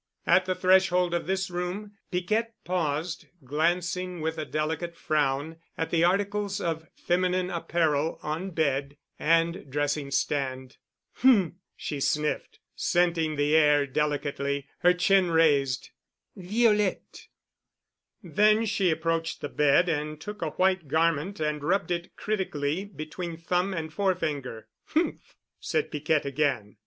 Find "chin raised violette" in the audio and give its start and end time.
14.95-17.27